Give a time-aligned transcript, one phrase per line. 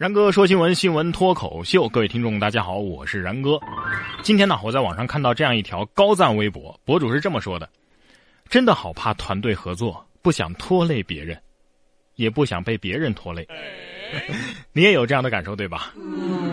[0.00, 3.60] 然哥说新闻，新闻脱口秀，各位听众，大家好，我是然哥。
[4.22, 7.68] 今天呢，我在网上看到这样一条高赞微博，博主是这么说的
[8.48, 11.38] ：“真的好怕团队合作，不想拖累别人，
[12.14, 13.46] 也不想被别人拖累。”
[14.72, 15.92] 你也有这样的感受对吧？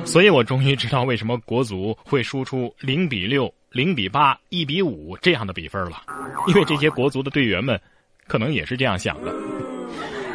[0.04, 6.02] 所以我终于知道为什么国足会输出零比六、零比八、一比五这样的比分了，
[6.48, 7.80] 因为这些国足的队员们，
[8.28, 9.34] 可能也是这样想的。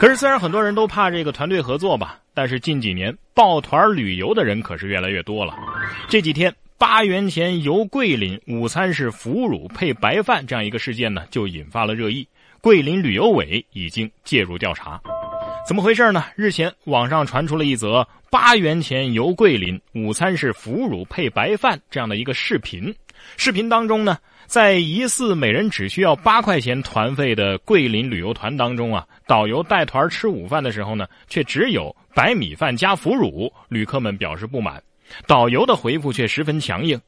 [0.03, 5.55] 可是，虽然很多人都怕这个团队合作吧，但是近几年抱团旅游的人可是越来越多了。
[6.09, 12.27] 这几天八元钱游桂林，午餐是腐乳配白饭这样一个事件呢，就引发了热议。
[12.61, 15.01] 桂林旅游委已经介入调查，
[15.69, 16.25] 怎么回事呢？
[16.35, 22.93] 日前网上传出了一则八元钱游桂林，午餐是腐乳配白饭这样的一个视频。
[23.37, 24.19] 视频当中呢。
[24.53, 34.83] 在疑似每人只需要八块钱团费的桂林旅游团当中啊，导游带团吃午饭的时候呢，却只有白米饭加腐乳，旅客们表示不满。
[35.27, 37.01] 导游的回复却十分强硬：“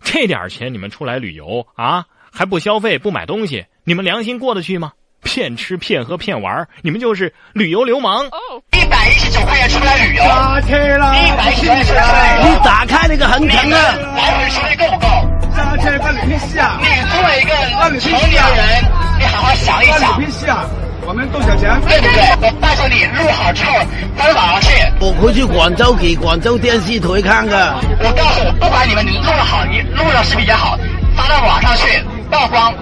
[0.00, 4.90] 这点钱你们出来旅游啊，还不消费不买东西，你们良心过得去吗？
[5.22, 8.24] 骗吃骗喝骗玩，你们就是旅游流氓！
[8.72, 13.92] 一百一十九块钱出来旅游，打开了，一百一十九块钱出来旅游，你打开那个横屏啊！
[14.16, 15.35] 来回收费够不够？
[15.76, 16.78] 打开关你屁事啊！
[16.80, 18.84] 你作为一个成年人，
[19.18, 20.64] 你好好想一关想，你屁事啊！
[21.06, 21.78] 我们都小钱。
[21.86, 22.48] 对不对？
[22.48, 23.72] 我告诉你，录好之后
[24.16, 24.70] 发到网上去。
[25.00, 27.74] 我回去广州给广州电视台看的。
[28.00, 30.78] 我告诉我，不管你们你录了好，你录了视频也好，
[31.14, 32.72] 发到网上去曝光，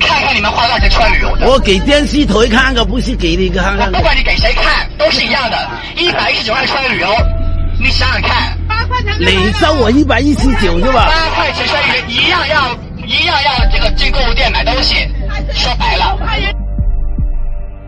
[0.00, 1.46] 看看你们花多少钱出来旅游的。
[1.46, 4.00] 我给电视台看的，不是给你看看不。
[4.00, 5.68] 管你给谁看，都是一样的。
[5.96, 7.08] 一百一十九块出来旅游，
[7.82, 8.56] 你想想看，
[9.18, 11.06] 你收我一百一十九是吧？
[11.06, 12.72] 八块钱出来旅游一样要
[13.04, 14.94] 一样要这个进购物店买东西。
[15.52, 16.16] 说白了。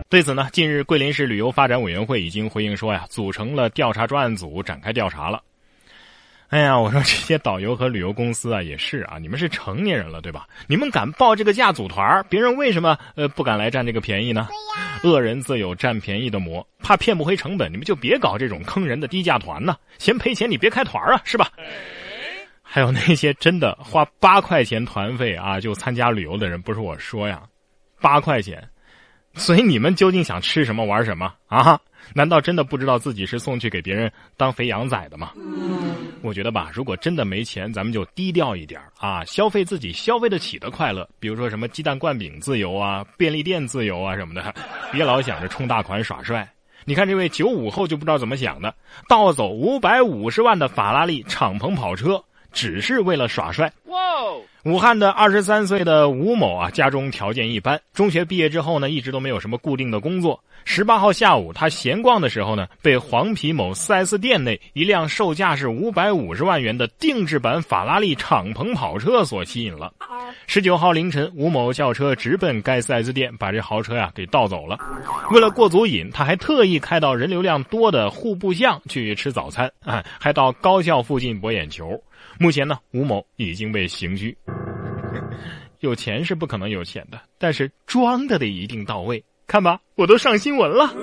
[0.09, 5.39] 对此呢，近日桂林市旅游发展委员会已经回应说呀，组成了调查专案组，展开调查了。
[6.55, 10.47] 哎呀，我说这些导游和旅游公司啊，也是啊，你们是成年人了对吧？
[10.67, 14.47] 你们敢报这个价组团别人为什么呃不敢来占这个便宜呢？
[15.03, 19.75] 恶人自有占便宜的魔，怕骗不回成本，你们就别搞这种坑人的低价团呢。
[19.97, 21.49] 嫌赔钱你别开团啊，是吧？
[22.63, 27.43] 还有那些真的花八块钱团费啊就参加旅游的人，不是我说呀，
[27.99, 28.65] 八块钱。
[29.33, 31.77] 所以你们究竟想吃什么玩什么啊？
[32.13, 35.33] 难道真的不知道自己是送去给别人当肥羊仔的吗？
[36.21, 44.53] 我觉得吧，如果真的没钱，咱们就低调一点啊，消费自己消费得起的快乐，比如说什么鸡蛋灌饼自由啊、便利店自由啊什么的，
[44.91, 46.47] 别老想着充大款耍帅。
[46.83, 48.73] 你看这位九五后就不知道怎么想的，
[49.07, 53.71] 盗走五百五十万的法拉利敞篷跑车，只是为了耍帅。
[54.63, 60.43] 武汉的二十三岁的吴某啊，家中条件一般，中学毕业之后呢，一直都没有什么固定的工作。
[60.63, 69.93] 十八号下午，他闲逛的时候呢，被黄陂某 4S 店内一辆售价是五百五十万元的定制版法拉利敞篷跑车所吸引了。
[70.47, 74.79] 十九号凌晨，吴某轿车直奔该 4S 店，把这豪车呀给盗走了。
[75.29, 82.01] 为了过足瘾，他还特意开到人流量多的户部巷去吃早餐，啊，还到高校附近博眼球。
[82.37, 84.37] 目前呢，吴某已经被刑拘。
[85.79, 89.23] 有钱是不可能有钱的，但是装的得一定到位。
[89.47, 90.93] 看吧，我都上新闻了。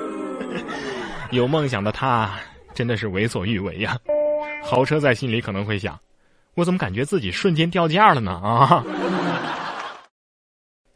[1.32, 2.30] 有梦想的他
[2.74, 3.96] 真的是为所欲为呀。
[4.62, 5.98] 豪车在心里可能会想：
[6.54, 8.32] 我怎么感觉自己瞬间掉价了呢？
[8.32, 8.84] 啊！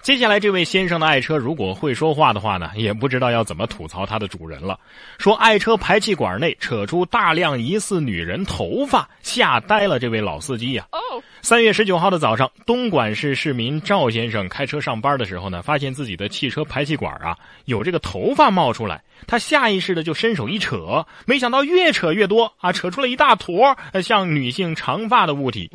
[0.06, 4.78] 接下来这位先生的爱车，如果会说话的话呢，也不知道要怎么吐槽它的主人了。
[5.18, 10.86] 说爱车排气管内扯出大量疑似女人头发，吓呆了这位老司机呀。
[11.42, 25.68] 三月十九号的早上，东莞市市民赵先生开车上班的时候呢，发现自己的汽车排气管啊有这个头发冒出来，他下意识的就伸手一扯，没想到越扯越多啊，扯出了一大坨像女性长发的物体。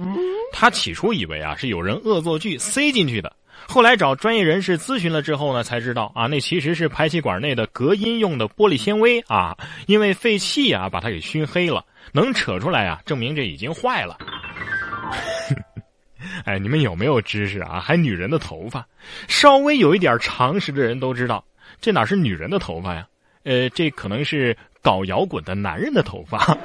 [0.53, 3.33] 他起初以为啊是有人恶作剧塞进去的。
[3.71, 14.17] 后来找专业人士咨询了之后呢，才知道啊，那其实是排气管内的隔音用的玻璃纤维啊，因为废气啊把它给熏黑了，能扯出来啊，证明这已经坏了。
[16.43, 17.79] 哎，你们有没有知识啊？
[17.79, 18.85] 还女人的头发，
[19.29, 21.41] 稍微有一点常识的人都知道，
[21.79, 23.07] 这哪是女人的头发呀？
[23.45, 26.57] 呃，这可能是搞摇滚的男人的头发。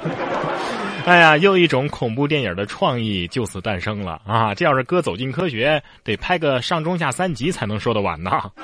[1.07, 4.53] 哎呀，又一种恐怖电影的创意就此诞生了啊！
[4.53, 8.29] 这要是搁《走进科学》，得拍个上中下三集才能说得完呢。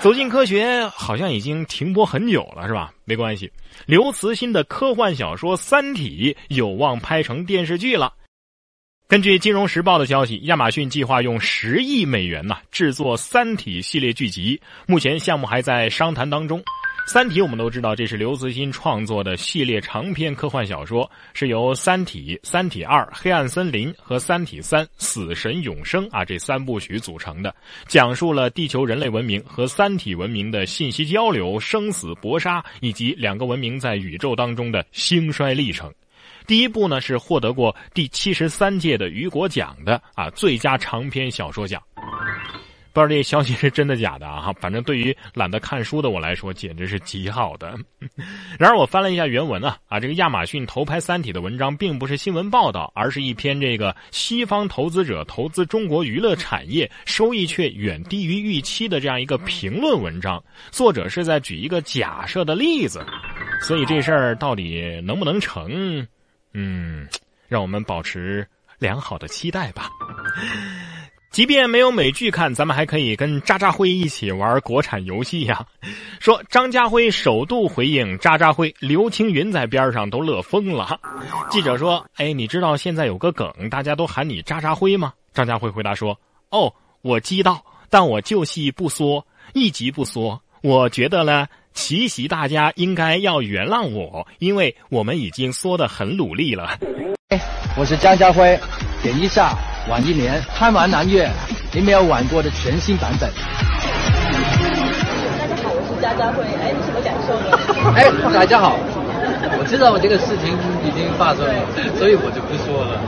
[0.00, 2.92] 走进科学》好像已经停播很久了，是吧？
[3.04, 3.48] 没关系，
[3.86, 8.14] 刘慈欣的科幻小说《三体》有望拍成电视剧了。
[9.06, 16.60] 根据《金融时报》的消息，亚马逊计划用十亿美元呐制作《三体》系列剧集，目前项目还在商谈当中。
[17.12, 27.52] 三体》我们都知道，这是刘慈欣创作的系列长篇科幻小说，是由《三体》《三体二》《黑暗森林》和《三体三：死神永生》啊这三部曲组成的，
[27.88, 35.92] 讲述了地球人类文明和三体文明的信息交流、生死搏杀，以及两个文明在宇宙当中的兴衰历程。
[36.46, 41.82] 第一部呢是获得过第七十三届的雨果奖的啊最佳长篇小说奖。
[42.92, 44.52] 不知道这消息是真的假的啊？
[44.60, 47.78] 反正对于懒得看书的我来说，简直是极好的。
[48.58, 60.42] 然而我翻了一下原文啊，啊，这个亚马逊投拍《三体》的文章并不是新闻报道，而是一篇这个西方投资者投资中国娱乐产业收益却远低于预期的这样一个评论文章。
[60.70, 63.04] 作者是在举一个假设的例子，
[63.62, 66.06] 所以这事儿到底能不能成？
[66.54, 67.06] 嗯，
[67.46, 68.44] 让我们保持
[68.78, 69.88] 良好的期待吧。
[71.30, 75.64] 即便没有美剧看，咱们还可以跟渣渣辉一起玩国产游戏呀。
[76.18, 80.98] 说张家辉首度回应渣渣辉，刘青云在边上都乐疯了。
[81.48, 86.18] 记者说：“哎，你知道现在有个梗，大家都喊你渣渣辉吗？”张家辉回答说
[86.50, 90.42] ：“哦，我知道，但我就戏不说，一集不说。
[90.62, 96.76] 我觉得呢。”其实大家应该要原谅我，因为我们已经说的很努力了。
[97.76, 98.58] 我是张家辉，
[99.04, 99.56] 点一下
[99.88, 101.28] 晚一年贪玩南岳，
[101.72, 103.30] 你没有玩过的全新版本。
[105.38, 107.48] 大家好，我是张家辉，哎，你什么感受呢？
[107.96, 108.76] 哎，大家好，
[109.58, 110.52] 我知道我这个事情
[110.84, 111.54] 已经发生了，
[111.96, 113.00] 所以我就不说了。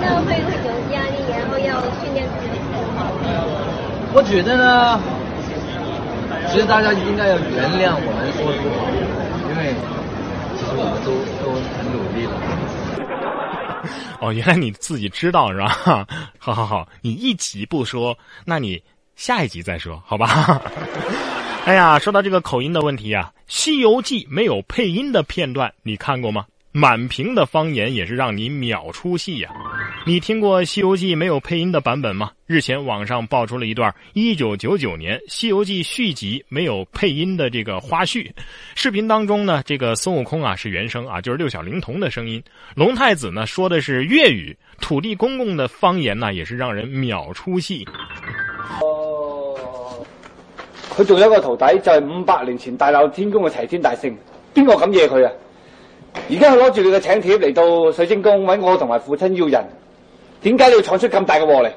[0.00, 2.56] 那会不会有压力，然后要训练自己？
[4.14, 5.00] 我觉得呢。
[6.48, 8.88] 其实大家应该要原谅我们说的不好，
[9.50, 9.76] 因为
[10.56, 11.12] 其实我们都
[11.44, 12.32] 都很努力了。
[14.20, 16.06] 哦，原来你自己知道是吧？
[16.38, 18.82] 好好好，你一集不说，那你
[19.16, 20.60] 下一集再说，好吧？
[21.64, 26.46] 哎呀，说到这个口音的问题啊，《西游记》没有配音的片段，你看过吗？
[26.70, 29.50] 满屏的方言也是让你秒出戏呀！
[30.04, 32.30] 你听过《西游记》没有配音的版本吗？
[32.46, 38.30] 日前网上爆出了一段1999年《西游记》续集没有配音的这个花絮。
[38.74, 42.40] 视频当中呢，这个孙悟空啊是原声啊，就是六小龄童的声音；
[42.74, 47.86] 龙太子呢说的是粤语，土地公公的方言呢也是让人秒出戏。
[48.80, 49.54] 哦，
[50.96, 54.16] 佢仲有个徒弟就系五百年前大闹天宫嘅齐天大圣，
[54.54, 55.32] 边个敢惹佢啊？
[56.30, 59.62] 而家佢攞住你嘅请帖嚟到水晶宫揾我同埋父亲要人，
[60.40, 61.72] 点解你要闯出咁大嘅祸嚟？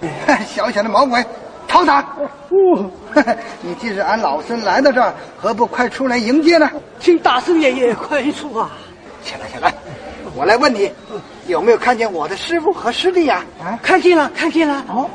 [0.46, 1.24] 小小的毛鬼，
[1.66, 2.04] 逃他！
[3.62, 6.70] 你既是俺老孙来到这儿，何不快出来迎接呢？
[7.00, 8.70] 请大圣爷爷 快出啊！
[9.24, 9.74] 起来，起来，
[10.34, 10.92] 我来问你，
[11.46, 13.42] 有没有看见我的师傅和师弟呀？
[13.58, 14.84] 啊，看见了，看见了。
[14.88, 15.08] 哦，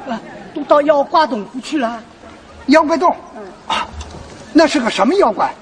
[0.53, 2.01] 都到妖怪洞去了。
[2.67, 3.15] 妖怪洞？
[3.67, 3.87] 啊，
[4.53, 5.53] 那是个什么妖怪？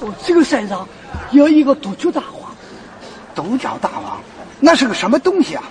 [0.00, 0.86] 哦，这个山上
[1.30, 2.54] 有一个独角大王。
[3.34, 4.20] 独角大王，
[4.60, 5.62] 那是个什么东西啊？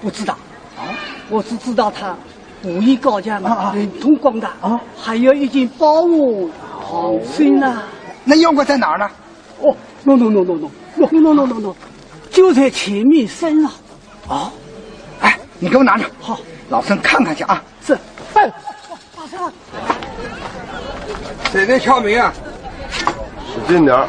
[0.00, 0.34] 不知道。
[0.78, 0.94] 啊，
[1.28, 2.16] 我只知道他
[2.62, 3.42] 武艺高强，
[3.74, 4.50] 人头广大。
[4.60, 6.50] 啊，还有一件宝物
[6.88, 7.82] 唐僧呐。
[8.24, 9.08] 那妖怪在哪儿呢？
[9.60, 11.74] 哦，no no no no no no no no no no，
[12.30, 13.70] 就在前面山上。
[14.28, 14.52] 啊，
[15.20, 16.04] 哎，你给我拿着。
[16.20, 16.38] 好，
[16.68, 17.62] 老孙看看去啊。
[17.84, 17.98] 是。
[18.34, 18.48] 哎，
[19.16, 19.52] 大圣，
[21.52, 22.32] 谁在敲门啊？
[23.52, 24.08] 使劲点儿！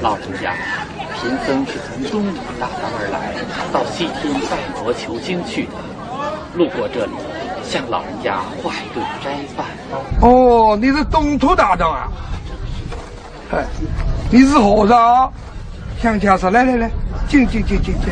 [0.00, 0.54] 老人家，
[1.14, 3.34] 贫僧是从东土大唐而来，
[3.72, 5.72] 到西天拜佛求经去的。
[6.54, 7.12] 路过这里，
[7.64, 9.66] 向老人家化一顿斋饭。
[10.20, 12.08] 哦，你是东土大唐啊？
[13.52, 13.64] 哎，
[14.30, 15.32] 你是和尚？
[15.98, 16.90] 向家说来来来，
[17.28, 18.08] 进进进进进。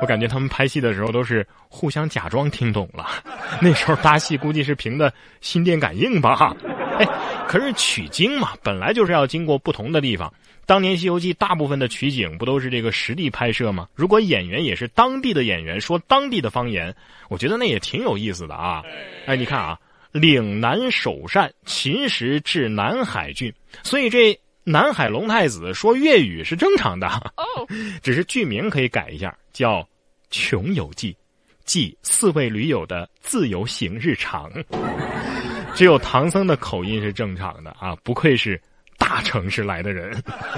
[0.00, 3.06] 我感觉他们拍戏的时候都是互相假装听懂了，
[3.62, 6.54] 那时候搭戏估计是凭的心电感应吧。
[6.98, 7.06] 哎，
[7.48, 10.32] 可是取经嘛，本来就是要经过不同的地方。
[10.66, 13.88] 当年《西游记》大部分的取景不都是这个实地拍摄吗？
[13.94, 16.94] 如果演员也是当地的演员，说当地的方言，
[17.28, 18.82] 我觉得那也挺有意思的啊。
[19.26, 19.78] 哎，你看啊，
[20.12, 24.38] 岭南首善，秦时至南海郡，所以这。
[24.66, 27.06] 南海龙太子说粤语是正常的，
[28.02, 29.82] 只是剧名可以改一下，叫
[30.30, 31.12] 《穷游记》，
[31.66, 34.50] 记四位驴友的自由行日常。
[35.74, 38.60] 只有唐僧的口音是正常的啊，不愧是
[38.96, 40.16] 大城市来的人。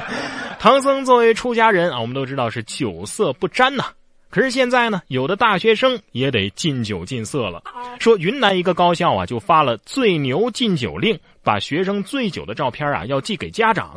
[0.61, 3.85] 唐僧作为出家人啊，我们都知道是酒色不沾呐。
[4.29, 7.63] 可是现在呢，有的大学生也得禁酒禁色了。
[7.99, 13.97] 说云南一个高校啊，就发了“最牛禁酒令”，把学生醉酒的照片啊要寄给家长。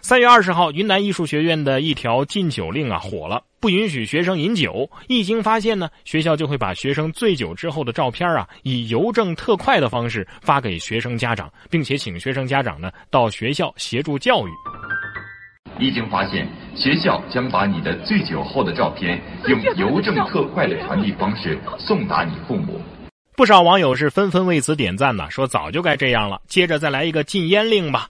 [0.00, 4.88] 三月二十号，云南艺术学院的一条禁酒令啊火了，不允许学生饮酒。
[5.08, 14.50] 一经发现呢，学校就会把学生醉酒之后的照片啊，以邮政特快的方式发给学生家长，并且请学生家长呢到学校协助教育。
[15.78, 22.80] 一经发现，学校将把你的醉酒后的照片用邮政特快的传递方式送达你父母。
[23.36, 28.08] 不少网友是纷纷为此点赞呢，说早就该这样了，接着再来一个禁烟令吧。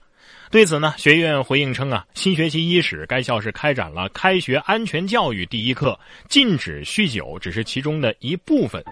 [0.51, 8.83] 对此呢，学院回应称啊，新学期伊始，该校是开展了开学安全教育第一课，禁止酗酒只是其中的一部分。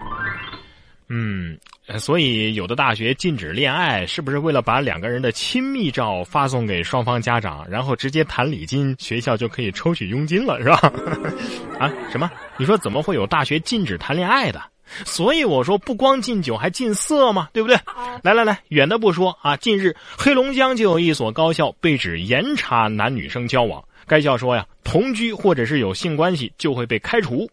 [1.10, 1.58] 嗯，
[1.98, 10.90] 所以有的大学禁止恋爱，是不是为了把两个人的亲密照发送给双方家长，然后直接谈礼金，学校就可以抽取佣金了，是吧？
[11.78, 12.30] 啊，什么？
[12.56, 14.62] 你说怎么会有大学禁止谈恋爱的？
[15.06, 17.78] 所以我说，不光禁酒，还禁色嘛，对不对？
[18.22, 23.82] 来来来，远的不说啊，近日黑龙江就有一所高校被指严查男女生交往。
[24.06, 27.48] 该校说呀，同居或者是有性关系就会被开除。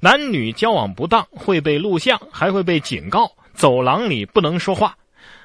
[0.00, 4.96] 男女交往不当会被录像，还会被警告，走廊里不能说话。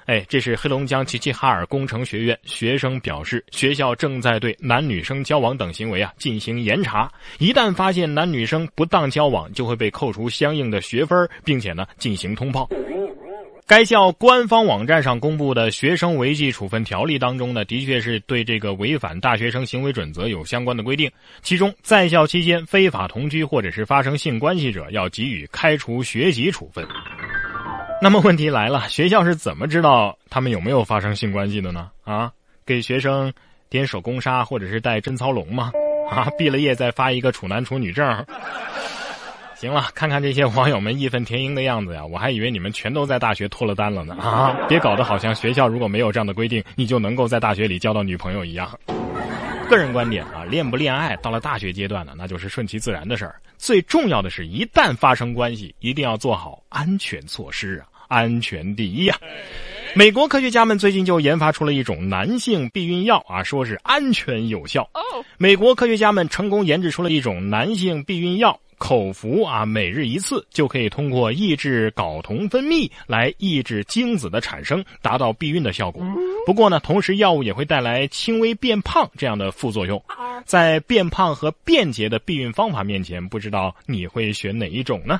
[0.05, 12.69] 哎，这是黑龙江齐齐哈尔工程学院学生表示，学校正在对男女生交往等行为啊进行严查，一旦发现男女生不当交往，就会被扣除相应的学分，并且呢进行通报。
[13.67, 26.85] 该校官方网站上公布的学生违纪处分条例当中呢，的确是对这个违反大学生行为准则有相关的规定，其中在校期间非法同居或者是发生性关系者，要给予开除学籍处分。
[28.01, 31.89] 那么问题来了，学校是怎么知道他们有没有发生性关系的呢？
[32.03, 32.31] 啊，
[32.65, 33.33] 给学生
[33.69, 35.71] 点手工纱或者是戴贞操龙吗？
[36.11, 38.05] 啊，毕了业再发一个处男处女证？
[39.55, 44.15] 行了，看看这些网友们义愤填膺的样子呀，我还以为你们全都在大学脱了单了呢。
[44.15, 48.69] 啊，别搞得好像学校如果没有这样的规定，你就能够在大学里交到女朋友一样。
[49.67, 53.35] 个人观点啊，恋不恋爱到了大学阶段呢，那就是顺其自然的事儿。
[53.57, 59.17] 最重要的是一旦发生关系，一定要做好安全措施啊，安全第一啊。
[59.93, 64.89] 美国科学家们最近就研发出了一种男性避孕药啊，说是安全有效。
[65.37, 68.59] 美国科学家们成功研制出了一种男性避孕药。
[68.77, 76.03] 口服啊，每日一次就可以通过抑制睾酮分泌来抑制精子的产生，达到避孕的效果。
[76.45, 80.01] 不过呢，同时药物也会带来轻微变胖这样的副作用。
[80.45, 85.19] 在变胖和便捷的避孕方法面前，不知道你会选哪一种呢？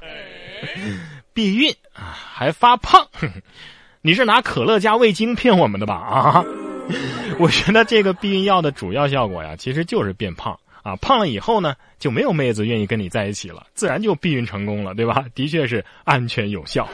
[1.34, 3.08] 避孕啊，还发胖？
[4.02, 5.96] 你是拿可乐加味精骗我们的吧？
[5.96, 6.46] 啊，
[7.40, 10.58] 我觉得这个避孕药的主要效果呀，其实就是变胖。
[10.86, 15.25] 啊，胖了以后呢，就没有妹子愿意跟你在一起了，自然就避孕成功了，对吧？
[15.34, 16.88] 的确是安全有效。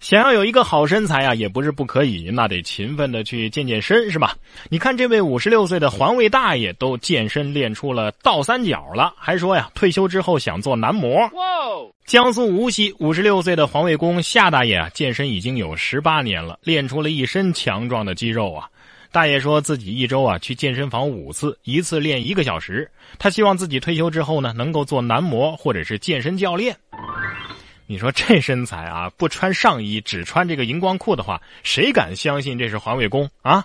[0.00, 4.36] 想要有一个好身材啊，也不是不可以，那得勤奋的去健健身，是吧？
[4.68, 11.18] 你看这位五十六岁的环卫大爷都健身练出了倒三角了，还说呀，退休之后想做男模。
[12.04, 18.68] 江苏无锡五十六岁的环卫工夏大爷啊，健身已经有十八年了，练出了一身强壮的肌肉啊。
[19.12, 22.88] 大爷说自己一周啊去健身房五次，一次练一个小时。
[23.18, 26.76] 他希望自己退休之后呢，能够做男模或者是健身教练。
[27.86, 33.64] 你说这身材啊，不穿上衣只穿这个荧光裤的话，谁敢相信这是环卫工啊？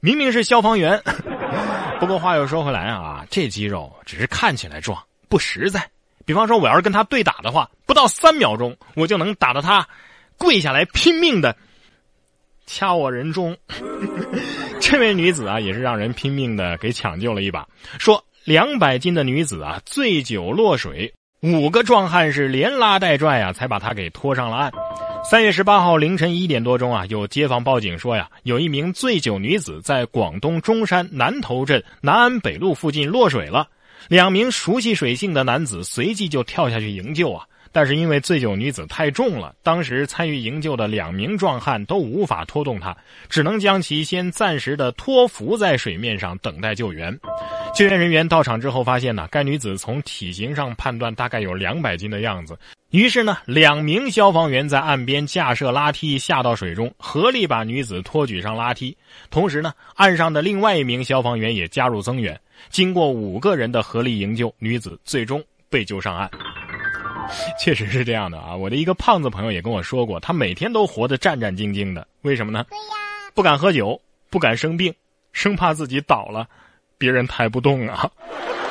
[0.00, 1.02] 明明是消防员。
[1.98, 5.88] 不过话又说回来啊，这肌肉只是看起来壮，不实在。
[6.26, 9.88] 比方说，我要是跟他对打的话，不到三秒钟，我就能打得他
[10.36, 11.56] 跪下来拼命的。
[12.66, 13.56] 掐我人中，
[14.88, 17.66] 这位女子啊，也是让人拼命的给抢救了一把。
[17.98, 21.12] 说两百斤的女子啊，醉酒落水，
[21.42, 24.72] 五个壮汉是连拉带拽啊，才把她给拖上了岸。
[25.28, 33.66] 三月十八号凌晨一点多钟啊，有街坊报警说呀，有一名醉酒女子在广东中山南头镇南安北路附近落水了，
[34.06, 37.44] 两名熟悉水性的男子随即就跳下去营救啊。
[37.76, 42.96] 但是因为醉酒女子太重了，当时参与营救的两名壮汉都无法拖动她，
[43.28, 47.14] 只能将其先暂时的托浮在水面上等待救援。
[47.74, 52.58] 救援人员到场之后发现呢，该女子从体型上判断大概有两百斤的样子。
[52.92, 58.96] 于是呢，两名消防员在岸边架设拉梯下到水中，合力把女子托举上拉梯。
[59.28, 62.40] 同时呢，岸上的另外一名消防员也加入增援。
[62.70, 66.30] 经过五个人的合力营救，女子最终被救上岸。
[67.58, 68.54] 确实是这样的啊！
[68.54, 72.06] 我的一个胖子朋友也跟我说过，他每天都活得战战兢兢的。
[72.22, 72.64] 为什么呢？
[72.68, 74.94] 对呀，不敢喝酒，不敢生病，
[75.32, 76.48] 生怕自己倒了，
[76.98, 78.10] 别人抬不动啊。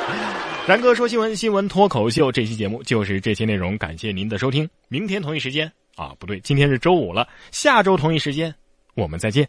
[0.68, 3.78] 然哥说新闻，新闻脱口秀，这期节目就是这些内容。
[3.78, 8.54] 感谢您的收听，明天同一时间啊，不对，今天是周五了，下周同一时间
[8.96, 9.48] 我们再见。